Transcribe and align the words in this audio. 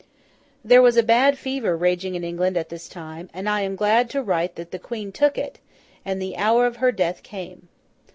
There 0.65 0.81
was 0.81 0.97
a 0.97 1.03
bad 1.03 1.37
fever 1.37 1.77
raging 1.77 2.15
in 2.15 2.23
England 2.23 2.57
at 2.57 2.69
this 2.69 2.89
time, 2.89 3.29
and 3.35 3.47
I 3.47 3.61
am 3.61 3.75
glad 3.75 4.09
to 4.09 4.23
write 4.23 4.55
that 4.55 4.71
the 4.71 4.79
Queen 4.79 5.11
took 5.11 5.37
it, 5.37 5.59
and 6.03 6.19
the 6.19 6.37
hour 6.37 6.65
of 6.65 6.77
her 6.77 6.91
death 6.91 7.21
came. 7.21 7.67